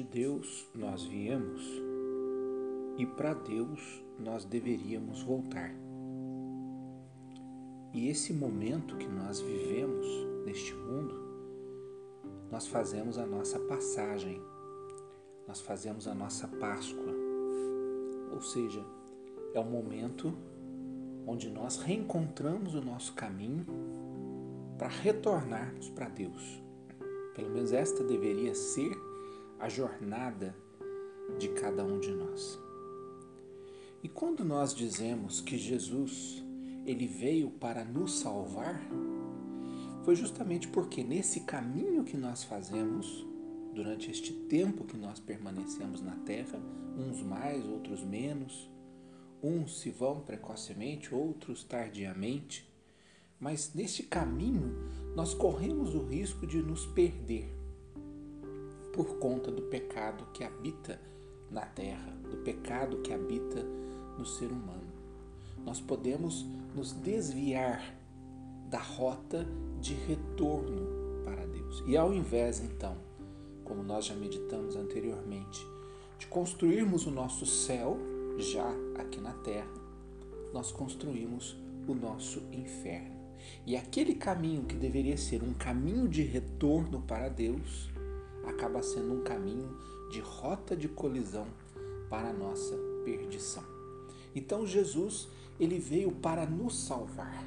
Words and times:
De 0.00 0.04
Deus 0.04 0.66
nós 0.74 1.04
viemos 1.04 1.60
e 2.96 3.04
para 3.04 3.34
Deus 3.34 4.02
nós 4.18 4.46
deveríamos 4.46 5.22
voltar. 5.22 5.74
E 7.92 8.08
esse 8.08 8.32
momento 8.32 8.96
que 8.96 9.06
nós 9.06 9.42
vivemos 9.42 10.06
neste 10.46 10.72
mundo, 10.72 11.14
nós 12.50 12.66
fazemos 12.66 13.18
a 13.18 13.26
nossa 13.26 13.58
passagem, 13.58 14.40
nós 15.46 15.60
fazemos 15.60 16.08
a 16.08 16.14
nossa 16.14 16.48
Páscoa. 16.48 17.12
Ou 18.32 18.40
seja, 18.40 18.82
é 19.52 19.60
o 19.60 19.64
momento 19.64 20.32
onde 21.26 21.50
nós 21.50 21.76
reencontramos 21.76 22.74
o 22.74 22.80
nosso 22.80 23.12
caminho 23.12 23.66
para 24.78 24.88
retornarmos 24.88 25.90
para 25.90 26.08
Deus. 26.08 26.62
Pelo 27.34 27.50
menos 27.50 27.70
esta 27.74 28.02
deveria 28.02 28.54
ser 28.54 29.09
a 29.60 29.68
jornada 29.68 30.56
de 31.38 31.48
cada 31.48 31.84
um 31.84 32.00
de 32.00 32.10
nós. 32.10 32.58
E 34.02 34.08
quando 34.08 34.42
nós 34.42 34.74
dizemos 34.74 35.42
que 35.42 35.58
Jesus 35.58 36.42
ele 36.86 37.06
veio 37.06 37.50
para 37.50 37.84
nos 37.84 38.20
salvar, 38.20 38.80
foi 40.02 40.16
justamente 40.16 40.66
porque 40.68 41.04
nesse 41.04 41.40
caminho 41.40 42.04
que 42.04 42.16
nós 42.16 42.42
fazemos, 42.42 43.26
durante 43.74 44.10
este 44.10 44.32
tempo 44.32 44.84
que 44.84 44.96
nós 44.96 45.20
permanecemos 45.20 46.00
na 46.00 46.16
terra, 46.16 46.58
uns 46.96 47.22
mais, 47.22 47.62
outros 47.66 48.02
menos, 48.02 48.70
uns 49.42 49.80
se 49.80 49.90
vão 49.90 50.20
precocemente, 50.20 51.14
outros 51.14 51.62
tardiamente, 51.62 52.66
mas 53.38 53.74
neste 53.74 54.02
caminho 54.02 54.74
nós 55.14 55.34
corremos 55.34 55.94
o 55.94 56.06
risco 56.06 56.46
de 56.46 56.62
nos 56.62 56.86
perder 56.86 57.59
por 59.00 59.16
conta 59.16 59.50
do 59.50 59.62
pecado 59.62 60.26
que 60.34 60.44
habita 60.44 61.00
na 61.50 61.62
terra, 61.62 62.14
do 62.30 62.36
pecado 62.36 62.98
que 62.98 63.14
habita 63.14 63.62
no 64.18 64.26
ser 64.26 64.52
humano. 64.52 64.92
Nós 65.64 65.80
podemos 65.80 66.44
nos 66.74 66.92
desviar 66.92 67.96
da 68.68 68.78
rota 68.78 69.46
de 69.80 69.94
retorno 69.94 71.24
para 71.24 71.46
Deus. 71.46 71.82
E 71.86 71.96
ao 71.96 72.12
invés, 72.12 72.60
então, 72.60 72.94
como 73.64 73.82
nós 73.82 74.04
já 74.04 74.14
meditamos 74.14 74.76
anteriormente, 74.76 75.66
de 76.18 76.26
construirmos 76.26 77.06
o 77.06 77.10
nosso 77.10 77.46
céu 77.46 77.96
já 78.36 78.70
aqui 78.98 79.18
na 79.18 79.32
terra, 79.32 79.72
nós 80.52 80.70
construímos 80.70 81.56
o 81.88 81.94
nosso 81.94 82.42
inferno. 82.52 83.18
E 83.64 83.78
aquele 83.78 84.14
caminho 84.14 84.64
que 84.64 84.74
deveria 84.74 85.16
ser 85.16 85.42
um 85.42 85.54
caminho 85.54 86.06
de 86.06 86.20
retorno 86.20 87.00
para 87.00 87.30
Deus, 87.30 87.88
acaba 88.50 88.82
sendo 88.82 89.14
um 89.14 89.22
caminho 89.22 89.76
de 90.10 90.20
rota 90.20 90.76
de 90.76 90.88
colisão 90.88 91.46
para 92.08 92.30
a 92.30 92.32
nossa 92.32 92.76
perdição. 93.04 93.62
Então 94.34 94.66
Jesus, 94.66 95.28
ele 95.58 95.78
veio 95.78 96.12
para 96.12 96.46
nos 96.46 96.84
salvar. 96.84 97.44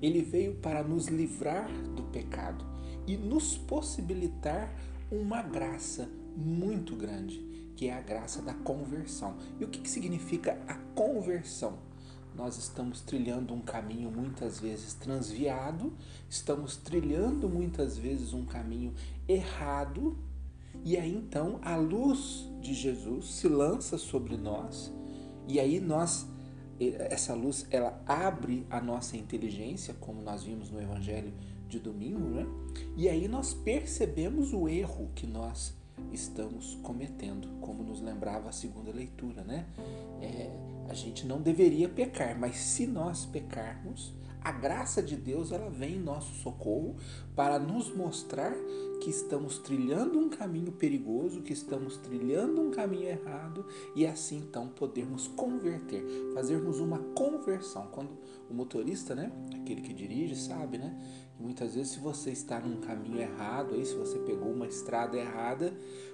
Ele 0.00 0.22
veio 0.22 0.54
para 0.54 0.82
nos 0.82 1.06
livrar 1.06 1.70
do 1.94 2.02
pecado 2.04 2.64
e 3.06 3.16
nos 3.16 3.56
possibilitar 3.56 4.74
uma 5.10 5.42
graça 5.42 6.08
muito 6.36 6.96
grande, 6.96 7.38
que 7.76 7.88
é 7.88 7.94
a 7.94 8.00
graça 8.00 8.42
da 8.42 8.54
conversão. 8.54 9.36
E 9.60 9.64
o 9.64 9.68
que, 9.68 9.80
que 9.80 9.90
significa 9.90 10.58
a 10.66 10.74
conversão? 10.94 11.78
Nós 12.34 12.56
estamos 12.56 13.00
trilhando 13.00 13.52
um 13.52 13.60
caminho 13.60 14.10
muitas 14.10 14.60
vezes 14.60 14.94
transviado, 14.94 15.92
estamos 16.28 16.76
trilhando 16.76 17.48
muitas 17.48 17.96
vezes 17.96 18.32
um 18.32 18.44
caminho 18.44 18.94
errado, 19.28 20.16
e 20.84 20.96
aí 20.96 21.14
então 21.14 21.58
a 21.62 21.76
luz 21.76 22.48
de 22.60 22.72
Jesus 22.72 23.26
se 23.34 23.48
lança 23.48 23.98
sobre 23.98 24.36
nós, 24.36 24.92
e 25.46 25.60
aí 25.60 25.78
nós 25.80 26.26
essa 26.80 27.34
luz 27.34 27.66
ela 27.70 28.02
abre 28.06 28.66
a 28.68 28.80
nossa 28.80 29.16
inteligência, 29.16 29.94
como 30.00 30.20
nós 30.20 30.42
vimos 30.42 30.70
no 30.70 30.80
evangelho 30.80 31.32
de 31.68 31.78
domingo, 31.78 32.28
né? 32.28 32.46
E 32.96 33.08
aí 33.08 33.28
nós 33.28 33.54
percebemos 33.54 34.52
o 34.52 34.68
erro 34.68 35.10
que 35.14 35.26
nós 35.26 35.74
estamos 36.12 36.74
cometendo, 36.82 37.48
como 37.60 37.84
nos 37.84 38.00
lembrava 38.00 38.48
a 38.48 38.52
segunda 38.52 38.90
leitura, 38.90 39.44
né? 39.44 39.66
É, 40.20 40.50
a 40.92 40.94
gente 40.94 41.26
não 41.26 41.40
deveria 41.40 41.88
pecar, 41.88 42.38
mas 42.38 42.56
se 42.56 42.86
nós 42.86 43.24
pecarmos, 43.24 44.12
a 44.42 44.52
graça 44.52 45.02
de 45.02 45.16
Deus 45.16 45.50
ela 45.50 45.70
vem 45.70 45.94
em 45.94 46.02
nosso 46.02 46.34
socorro 46.42 46.96
para 47.34 47.58
nos 47.58 47.94
mostrar 47.94 48.54
que 49.00 49.08
estamos 49.08 49.58
trilhando 49.58 50.18
um 50.18 50.28
caminho 50.28 50.70
perigoso, 50.70 51.40
que 51.40 51.52
estamos 51.52 51.96
trilhando 51.96 52.60
um 52.60 52.70
caminho 52.70 53.08
errado 53.08 53.64
e 53.96 54.06
assim 54.06 54.36
então 54.36 54.68
podermos 54.68 55.28
converter, 55.28 56.04
fazermos 56.34 56.78
uma 56.78 56.98
conversão. 56.98 57.86
Quando 57.90 58.10
o 58.50 58.54
motorista, 58.54 59.14
né, 59.14 59.32
aquele 59.54 59.80
que 59.80 59.94
dirige, 59.94 60.36
sabe, 60.36 60.76
né, 60.76 60.94
que 61.34 61.42
muitas 61.42 61.74
vezes 61.74 61.92
se 61.92 62.00
você 62.00 62.32
está 62.32 62.60
num 62.60 62.80
caminho 62.80 63.18
errado, 63.18 63.74
aí 63.74 63.86
se 63.86 63.94
você 63.94 64.18
pegou 64.18 64.52
uma 64.52 64.66
estrada 64.66 65.16
errada, 65.16 65.72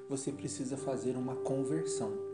você 0.08 0.30
precisa 0.30 0.76
fazer 0.76 1.16
uma 1.16 1.34
conversão, 1.34 2.27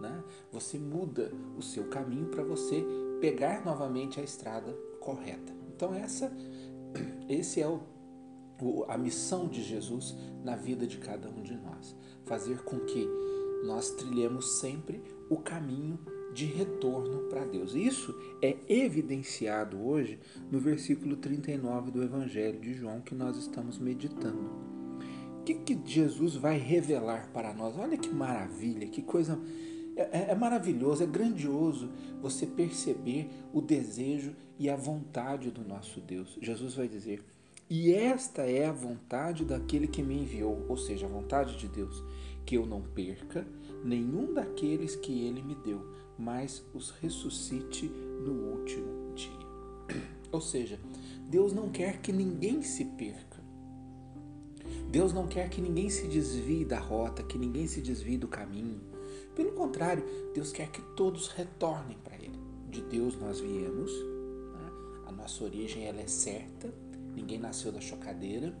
né? 0.00 0.22
Você 0.52 0.78
muda 0.78 1.32
o 1.56 1.62
seu 1.62 1.84
caminho 1.88 2.26
para 2.26 2.42
você 2.42 2.84
pegar 3.20 3.64
novamente 3.64 4.20
a 4.20 4.22
estrada 4.22 4.72
correta. 5.00 5.52
Então 5.74 5.94
essa 5.94 6.32
esse 7.28 7.60
é 7.60 7.68
o, 7.68 7.80
o, 8.60 8.84
a 8.88 8.96
missão 8.96 9.48
de 9.48 9.62
Jesus 9.62 10.16
na 10.44 10.56
vida 10.56 10.86
de 10.86 10.98
cada 10.98 11.28
um 11.28 11.42
de 11.42 11.54
nós, 11.56 11.96
fazer 12.24 12.62
com 12.62 12.78
que 12.80 13.08
nós 13.64 13.90
trilhemos 13.90 14.58
sempre 14.58 15.02
o 15.28 15.36
caminho 15.36 15.98
de 16.32 16.44
retorno 16.44 17.28
para 17.28 17.44
Deus. 17.44 17.74
Isso 17.74 18.14
é 18.42 18.56
evidenciado 18.68 19.80
hoje 19.84 20.20
no 20.50 20.60
versículo 20.60 21.16
39 21.16 21.90
do 21.90 22.02
Evangelho 22.02 22.60
de 22.60 22.74
João 22.74 23.00
que 23.00 23.14
nós 23.14 23.36
estamos 23.36 23.78
meditando. 23.78 24.68
O 25.40 25.42
que, 25.44 25.54
que 25.54 25.80
Jesus 25.84 26.36
vai 26.36 26.58
revelar 26.58 27.30
para 27.32 27.54
nós? 27.54 27.76
Olha 27.78 27.96
que 27.96 28.10
maravilha, 28.10 28.86
que 28.86 29.02
coisa 29.02 29.40
é, 29.98 30.08
é, 30.12 30.26
é, 30.30 30.34
maravilhoso, 30.34 31.02
é 31.02 31.06
grandioso 31.06 31.90
você 32.22 32.46
perceber 32.46 33.28
o 33.52 33.60
desejo 33.60 34.32
e 34.56 34.70
a 34.70 34.76
vontade 34.76 35.50
do 35.50 35.62
nosso 35.66 36.00
Deus. 36.00 36.38
Jesus 36.40 36.74
vai 36.74 36.86
dizer: 36.86 37.20
E 37.68 37.92
esta 37.92 38.42
é 38.42 38.66
a 38.66 38.72
vontade 38.72 39.44
daquele 39.44 39.88
que 39.88 40.00
me 40.00 40.14
enviou, 40.20 40.64
ou 40.68 40.76
seja, 40.76 41.06
a 41.06 41.08
vontade 41.08 41.56
de 41.56 41.66
Deus, 41.66 42.02
que 42.46 42.56
eu 42.56 42.64
não 42.64 42.80
perca 42.80 43.44
nenhum 43.84 44.32
daqueles 44.32 44.94
que 44.94 45.26
ele 45.26 45.42
me 45.42 45.56
deu, 45.56 45.84
mas 46.16 46.64
os 46.72 46.90
ressuscite 46.90 47.88
no 47.88 48.32
último 48.52 49.14
dia. 49.14 49.48
Ou 50.30 50.40
seja, 50.40 50.78
Deus 51.28 51.52
não 51.52 51.70
quer 51.70 52.02
que 52.02 52.12
ninguém 52.12 52.60
se 52.60 52.84
perca. 52.84 53.38
Deus 54.90 55.12
não 55.12 55.26
quer 55.26 55.48
que 55.48 55.60
ninguém 55.60 55.88
se 55.88 56.06
desvie 56.06 56.64
da 56.64 56.78
rota, 56.78 57.22
que 57.22 57.38
ninguém 57.38 57.66
se 57.66 57.80
desvie 57.80 58.18
do 58.18 58.28
caminho. 58.28 58.97
Pelo 59.34 59.52
contrário, 59.52 60.04
Deus 60.34 60.52
quer 60.52 60.68
que 60.70 60.82
todos 60.94 61.28
retornem 61.28 61.98
para 62.02 62.16
Ele. 62.16 62.38
De 62.68 62.82
Deus 62.82 63.16
nós 63.16 63.40
viemos, 63.40 63.92
né? 63.92 64.70
a 65.06 65.12
nossa 65.12 65.44
origem 65.44 65.86
ela 65.86 66.00
é 66.00 66.06
certa, 66.06 66.72
ninguém 67.14 67.38
nasceu 67.38 67.72
da 67.72 67.80
chocadeira, 67.80 68.54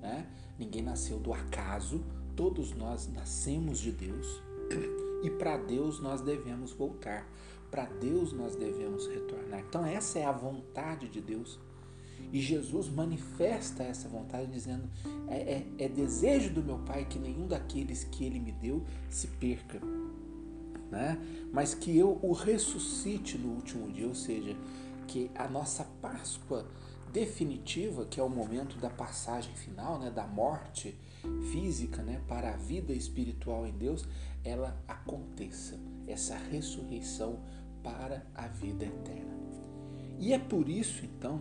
né? 0.00 0.26
ninguém 0.58 0.82
nasceu 0.82 1.18
do 1.18 1.32
acaso, 1.32 2.04
todos 2.34 2.72
nós 2.74 3.08
nascemos 3.08 3.78
de 3.78 3.92
Deus 3.92 4.42
e 5.24 5.30
para 5.30 5.56
Deus 5.56 6.00
nós 6.00 6.20
devemos 6.20 6.72
voltar, 6.72 7.26
para 7.70 7.86
Deus 7.86 8.32
nós 8.32 8.54
devemos 8.56 9.06
retornar. 9.06 9.60
Então, 9.60 9.84
essa 9.84 10.18
é 10.18 10.24
a 10.24 10.32
vontade 10.32 11.08
de 11.08 11.20
Deus. 11.20 11.58
E 12.32 12.40
Jesus 12.40 12.88
manifesta 12.88 13.82
essa 13.82 14.08
vontade 14.08 14.50
dizendo: 14.50 14.88
é, 15.28 15.36
é, 15.36 15.66
é 15.78 15.88
desejo 15.88 16.52
do 16.52 16.62
meu 16.62 16.78
Pai 16.78 17.04
que 17.04 17.18
nenhum 17.18 17.46
daqueles 17.46 18.04
que 18.04 18.24
Ele 18.24 18.38
me 18.38 18.52
deu 18.52 18.84
se 19.08 19.26
perca, 19.28 19.80
né? 20.90 21.18
mas 21.52 21.74
que 21.74 21.96
eu 21.96 22.18
o 22.22 22.32
ressuscite 22.32 23.38
no 23.38 23.54
último 23.54 23.90
dia, 23.90 24.06
ou 24.06 24.14
seja, 24.14 24.56
que 25.06 25.30
a 25.34 25.48
nossa 25.48 25.84
Páscoa 26.02 26.66
definitiva, 27.12 28.04
que 28.04 28.20
é 28.20 28.22
o 28.22 28.28
momento 28.28 28.76
da 28.78 28.90
passagem 28.90 29.54
final, 29.54 29.98
né, 29.98 30.10
da 30.10 30.26
morte 30.26 30.94
física, 31.50 32.02
né, 32.02 32.20
para 32.28 32.50
a 32.52 32.56
vida 32.56 32.92
espiritual 32.92 33.66
em 33.66 33.72
Deus, 33.72 34.06
ela 34.44 34.78
aconteça, 34.86 35.78
essa 36.06 36.36
ressurreição 36.36 37.38
para 37.82 38.24
a 38.34 38.46
vida 38.48 38.84
eterna. 38.84 39.34
E 40.18 40.32
é 40.32 40.38
por 40.38 40.68
isso 40.68 41.04
então 41.04 41.40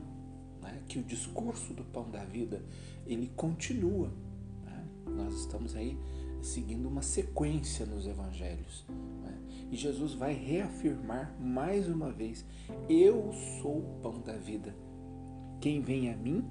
né, 0.65 0.81
que 0.87 0.97
o 0.97 1.03
discurso 1.03 1.73
do 1.73 1.83
pão 1.83 2.09
da 2.09 2.25
vida 2.25 2.63
ele 3.05 3.31
continua. 3.35 4.11
Né? 4.63 4.87
Nós 5.15 5.35
estamos 5.35 5.75
aí 5.75 5.97
seguindo 6.41 6.87
uma 6.87 7.01
sequência 7.01 7.85
nos 7.85 8.07
evangelhos. 8.07 8.85
Né? 8.89 9.37
E 9.71 9.75
Jesus 9.75 10.13
vai 10.13 10.33
reafirmar 10.33 11.35
mais 11.39 11.87
uma 11.87 12.11
vez: 12.11 12.43
Eu 12.89 13.31
sou 13.61 13.77
o 13.77 13.99
pão 14.01 14.19
da 14.21 14.37
vida. 14.37 14.75
Quem 15.61 15.81
vem 15.81 16.11
a 16.11 16.17
mim 16.17 16.43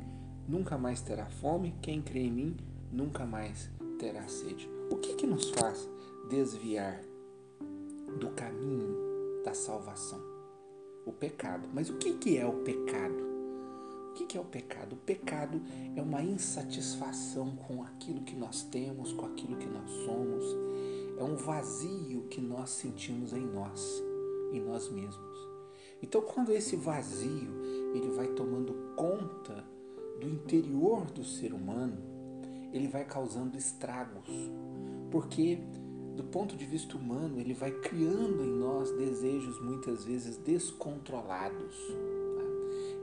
nunca 0.48 0.78
mais 0.78 1.00
terá 1.00 1.26
fome, 1.26 1.74
quem 1.82 2.00
crê 2.00 2.20
em 2.20 2.32
mim 2.32 2.56
nunca 2.90 3.26
mais 3.26 3.70
terá 3.98 4.26
sede. 4.28 4.68
O 4.90 4.96
que, 4.96 5.14
que 5.14 5.26
nos 5.26 5.50
faz 5.50 5.88
desviar 6.28 7.00
do 8.18 8.30
caminho 8.30 9.42
da 9.44 9.54
salvação? 9.54 10.20
O 11.04 11.12
pecado. 11.12 11.68
Mas 11.72 11.90
o 11.90 11.96
que, 11.96 12.14
que 12.14 12.38
é 12.38 12.46
o 12.46 12.62
pecado? 12.62 13.33
Que 14.26 14.38
é 14.38 14.40
o 14.40 14.44
pecado? 14.44 14.94
O 14.94 14.96
pecado 14.96 15.60
é 15.94 16.02
uma 16.02 16.22
insatisfação 16.22 17.54
com 17.54 17.82
aquilo 17.82 18.22
que 18.22 18.34
nós 18.34 18.62
temos, 18.64 19.12
com 19.12 19.26
aquilo 19.26 19.56
que 19.56 19.66
nós 19.66 19.88
somos. 20.04 20.44
É 21.16 21.22
um 21.22 21.36
vazio 21.36 22.22
que 22.22 22.40
nós 22.40 22.70
sentimos 22.70 23.32
em 23.32 23.46
nós, 23.46 24.02
em 24.52 24.60
nós 24.60 24.90
mesmos. 24.90 25.38
Então, 26.02 26.20
quando 26.22 26.52
esse 26.52 26.74
vazio 26.74 27.50
ele 27.94 28.10
vai 28.10 28.26
tomando 28.28 28.74
conta 28.96 29.64
do 30.20 30.28
interior 30.28 31.04
do 31.12 31.22
ser 31.22 31.52
humano, 31.52 31.98
ele 32.72 32.88
vai 32.88 33.04
causando 33.04 33.56
estragos, 33.56 34.28
porque 35.10 35.60
do 36.16 36.24
ponto 36.24 36.56
de 36.56 36.64
vista 36.64 36.96
humano, 36.96 37.40
ele 37.40 37.54
vai 37.54 37.70
criando 37.70 38.44
em 38.44 38.50
nós 38.50 38.90
desejos 38.92 39.60
muitas 39.60 40.04
vezes 40.04 40.36
descontrolados 40.36 41.74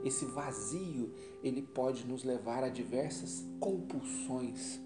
esse 0.04 0.24
vazio, 0.24 1.12
ele 1.42 1.62
pode 1.62 2.06
nos 2.06 2.24
levar 2.24 2.64
a 2.64 2.68
diversas 2.68 3.44
compulsões. 3.60 4.80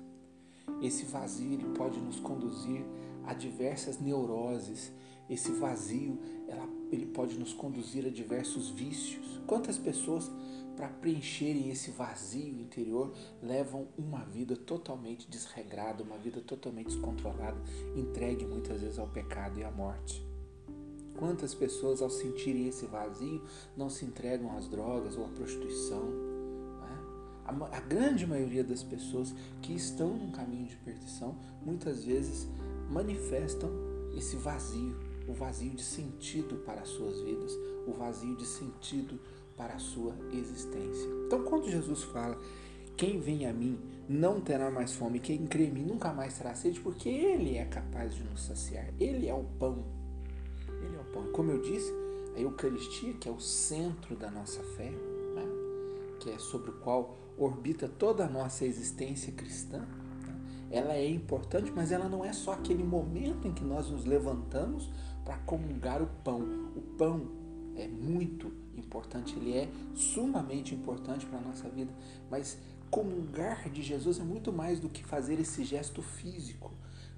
Esse 0.83 1.05
vazio, 1.05 1.53
ele 1.53 1.67
pode 1.77 1.99
nos 2.01 2.21
conduzir 2.21 2.85
a 3.25 3.33
diversas 3.33 4.01
neuroses. 4.01 4.93
Esse 5.29 5.51
vazio, 5.53 6.19
ela, 6.49 6.69
ele 6.91 7.07
pode 7.07 7.39
nos 7.39 7.53
conduzir 7.53 8.07
a 8.07 8.11
diversos 8.11 8.71
vícios. 8.71 9.41
Quantas 9.47 9.79
pessoas, 9.79 10.31
para 10.77 10.89
preencherem 10.89 11.71
esse 11.71 11.91
vazio 11.91 12.61
interior, 12.61 13.13
levam 13.43 13.89
uma 13.97 14.25
vida 14.25 14.57
totalmente 14.57 15.29
desregrada, 15.31 16.03
uma 16.03 16.19
vida 16.19 16.41
totalmente 16.41 16.89
descontrolada, 16.89 17.59
entregue 17.97 18.45
muitas 18.45 18.83
vezes 18.83 18.99
ao 18.99 19.09
pecado 19.09 19.59
e 19.59 19.65
à 19.65 19.71
morte. 19.71 20.26
Quantas 21.17 21.55
pessoas, 21.55 22.03
ao 22.03 22.11
sentirem 22.11 22.69
esse 22.69 22.87
vazio, 22.87 23.43
não 23.77 23.89
se 23.89 24.05
entregam 24.05 24.57
às 24.57 24.69
drogas 24.69 25.17
ou 25.17 25.25
à 25.25 25.29
prostituição? 25.29 26.05
Né? 26.05 26.99
A, 27.45 27.77
a 27.77 27.81
grande 27.81 28.27
maioria 28.27 28.63
das 28.63 28.83
pessoas 28.83 29.35
que 29.63 29.75
estão 29.75 30.09
num 30.17 30.31
caminho 30.31 30.67
de 30.67 30.77
perdição, 30.77 31.37
muitas 31.65 32.05
vezes 32.05 32.47
manifestam 32.91 33.71
esse 34.15 34.37
vazio, 34.37 34.97
o 35.29 35.33
vazio 35.33 35.71
de 35.71 35.83
sentido 35.83 36.57
para 36.65 36.83
as 36.83 36.89
suas 36.89 37.21
vidas, 37.21 37.53
o 37.87 37.93
vazio 37.93 38.37
de 38.37 38.47
sentido 38.47 39.19
para 39.57 39.75
a 39.75 39.79
sua 39.79 40.15
existência. 40.33 41.09
Então, 41.27 41.43
quando 41.45 41.71
Jesus 41.71 42.03
fala, 42.05 42.39
quem 42.97 43.21
vem 43.21 43.47
a 43.47 43.53
mim 43.53 43.79
não 44.09 44.41
terá 44.41 44.71
mais 44.71 44.93
fome, 44.93 45.19
quem 45.19 45.47
crê 45.47 45.67
em 45.67 45.73
mim 45.73 45.85
nunca 45.85 46.13
mais 46.13 46.39
terá 46.39 46.55
sede, 46.55 46.81
porque 46.81 47.09
Ele 47.09 47.57
é 47.57 47.65
capaz 47.65 48.15
de 48.15 48.23
nos 48.23 48.43
saciar, 48.43 48.89
Ele 48.99 49.29
é 49.29 49.35
o 49.35 49.45
pão 49.59 49.85
pão. 51.17 51.33
Como 51.33 51.51
eu 51.51 51.61
disse, 51.61 51.93
a 52.35 52.41
Eucaristia, 52.41 53.15
que 53.15 53.29
é 53.29 53.33
o 53.33 53.41
centro 53.41 54.15
da 54.15 54.31
nossa 54.31 54.63
fé, 54.63 54.91
né? 54.91 55.45
que 56.21 56.31
é 56.31 56.39
sobre 56.39 56.71
o 56.71 56.75
qual 56.75 57.17
orbita 57.39 57.89
toda 57.89 58.27
a 58.27 58.29
nossa 58.29 58.65
existência 58.65 59.33
cristã, 59.33 59.79
né? 59.79 60.41
ela 60.71 60.95
é 60.95 61.09
importante, 61.09 61.73
mas 61.75 61.93
ela 61.93 62.09
não 62.09 62.25
é 62.25 62.33
só 62.33 62.53
aquele 62.53 62.85
momento 62.85 63.49
em 63.49 63.53
que 63.53 63.65
nós 63.65 63.91
nos 63.91 64.05
levantamos 64.05 64.91
para 65.25 65.39
comungar 65.39 66.03
o 66.03 66.07
pão. 66.23 66.41
O 66.77 66.81
pão 66.97 67.29
é 67.75 67.89
muito 67.89 68.53
importante, 68.77 69.35
ele 69.37 69.57
é 69.57 69.69
sumamente 69.95 70.75
importante 70.75 71.27
para 71.27 71.39
a 71.39 71.43
nossa 71.43 71.69
vida, 71.69 71.93
mas 72.31 72.59
comungar 72.91 73.69
de 73.71 73.83
Jesus 73.83 74.21
é 74.21 74.23
muito 74.23 74.53
mais 74.53 74.79
do 74.79 74.89
que 74.89 75.05
fazer 75.05 75.41
esse 75.41 75.65
gesto 75.65 76.03
físico 76.03 76.73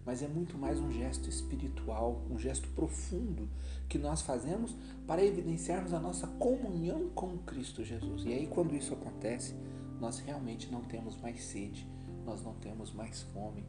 mas 0.08 0.22
é 0.22 0.26
muito 0.26 0.56
mais 0.56 0.80
um 0.80 0.90
gesto 0.90 1.28
espiritual, 1.28 2.22
um 2.30 2.38
gesto 2.38 2.66
profundo 2.70 3.46
que 3.90 3.98
nós 3.98 4.22
fazemos 4.22 4.74
para 5.06 5.22
evidenciarmos 5.22 5.92
a 5.92 6.00
nossa 6.00 6.26
comunhão 6.26 7.10
com 7.10 7.36
Cristo 7.36 7.84
Jesus. 7.84 8.24
E 8.24 8.32
aí, 8.32 8.46
quando 8.46 8.74
isso 8.74 8.94
acontece, 8.94 9.54
nós 10.00 10.18
realmente 10.20 10.72
não 10.72 10.80
temos 10.80 11.14
mais 11.20 11.44
sede, 11.44 11.86
nós 12.24 12.42
não 12.42 12.54
temos 12.54 12.90
mais 12.90 13.20
fome. 13.34 13.66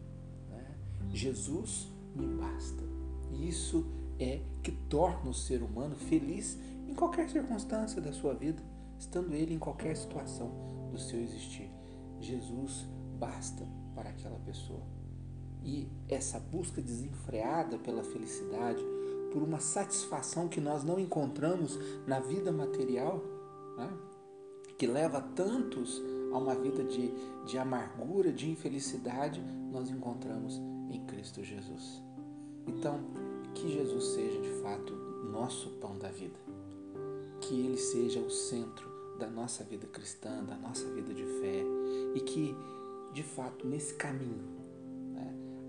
Né? 0.50 0.66
Jesus 1.12 1.92
me 2.16 2.26
basta. 2.26 2.86
E 3.34 3.50
isso 3.50 3.86
é 4.18 4.40
que 4.64 4.72
torna 4.72 5.32
o 5.32 5.34
ser 5.34 5.62
humano 5.62 5.98
feliz 5.98 6.58
em 6.88 6.94
qualquer 6.94 7.30
circunstância 7.30 8.02
da 8.02 8.14
sua 8.14 8.34
vida, 8.34 8.64
estando 8.98 9.34
ele 9.34 9.54
em 9.54 9.60
qualquer 9.60 9.94
situação 9.98 10.50
do 10.90 10.98
seu 10.98 11.20
existir. 11.20 11.70
Jesus 12.22 12.88
basta 13.20 13.68
para 13.94 14.12
aquela 14.12 14.40
pessoa. 14.40 14.99
E 15.64 15.88
essa 16.08 16.40
busca 16.40 16.82
desenfreada 16.82 17.78
pela 17.78 18.04
felicidade, 18.04 18.84
por 19.32 19.44
uma 19.44 19.60
satisfação 19.60 20.48
que 20.48 20.60
nós 20.60 20.84
não 20.84 21.00
encontramos 21.00 21.78
na 22.08 22.20
vida 22.20 22.52
material, 22.52 23.24
né? 23.78 23.90
que 24.78 24.88
leva 24.88 25.22
tantos 25.22 26.02
a 26.32 26.38
uma 26.38 26.56
vida 26.56 26.84
de, 26.84 27.12
de 27.46 27.58
amargura, 27.58 28.32
de 28.32 28.50
infelicidade, 28.50 29.42
nós 29.72 29.90
encontramos 29.90 30.60
em 30.90 31.06
Cristo 31.06 31.44
Jesus. 31.44 32.02
Então, 32.66 33.00
que 33.54 33.72
Jesus 33.72 34.06
seja 34.14 34.40
de 34.40 34.52
fato 34.62 34.94
nosso 35.32 35.70
pão 35.82 35.98
da 35.98 36.10
vida, 36.10 36.40
que 37.42 37.60
Ele 37.60 37.78
seja 37.78 38.20
o 38.20 38.30
centro 38.30 38.90
da 39.20 39.28
nossa 39.28 39.64
vida 39.64 39.86
cristã, 39.88 40.44
da 40.44 40.56
nossa 40.56 40.88
vida 40.92 41.14
de 41.14 41.26
fé 41.26 41.64
e 42.16 42.22
que, 42.22 42.56
de 43.14 43.24
fato, 43.24 43.68
nesse 43.68 43.94
caminho 43.96 44.60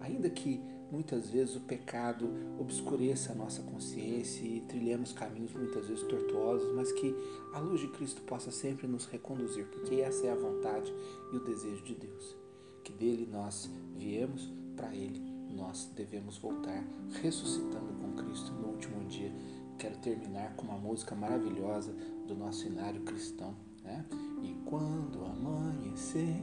Ainda 0.01 0.29
que 0.31 0.61
muitas 0.91 1.31
vezes 1.31 1.57
o 1.57 1.61
pecado 1.61 2.29
obscureça 2.59 3.33
a 3.33 3.35
nossa 3.35 3.63
consciência 3.63 4.45
e 4.45 4.61
trilhemos 4.63 5.13
caminhos 5.13 5.53
muitas 5.53 5.87
vezes 5.87 6.03
tortuosos, 6.05 6.75
mas 6.75 6.91
que 6.93 7.15
a 7.53 7.59
luz 7.59 7.81
de 7.81 7.89
Cristo 7.89 8.23
possa 8.23 8.51
sempre 8.51 8.87
nos 8.87 9.07
reconduzir, 9.07 9.67
porque 9.67 9.97
essa 9.97 10.27
é 10.27 10.33
a 10.33 10.35
vontade 10.35 10.93
e 11.33 11.37
o 11.37 11.45
desejo 11.45 11.85
de 11.85 11.95
Deus. 11.95 12.37
Que 12.83 12.93
dele 12.93 13.29
nós 13.31 13.71
viemos, 13.97 14.51
para 14.77 14.95
ele 14.95 15.21
nós 15.51 15.91
devemos 15.95 16.39
voltar, 16.39 16.83
ressuscitando 17.23 17.93
com 18.01 18.13
Cristo 18.15 18.53
no 18.53 18.69
último 18.69 19.05
dia. 19.07 19.33
Quero 19.79 19.97
terminar 19.99 20.55
com 20.57 20.65
uma 20.65 20.79
música 20.79 21.15
maravilhosa 21.15 21.93
do 22.27 22.35
nosso 22.35 22.67
inário 22.67 23.03
cristão. 23.03 23.55
Né? 23.83 24.05
E 24.43 24.55
quando 24.65 25.25
amanhecer, 25.25 26.41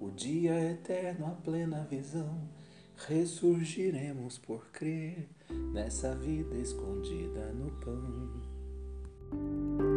o 0.00 0.10
dia 0.10 0.72
eterno, 0.72 1.26
a 1.26 1.30
plena 1.30 1.86
visão 1.88 2.48
ressurgiremos 3.08 4.38
por 4.38 4.66
crer 4.72 5.28
nessa 5.72 6.14
vida 6.14 6.56
escondida 6.56 7.52
no 7.52 7.70
pão. 7.80 9.91